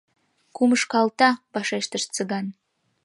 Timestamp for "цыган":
2.13-2.45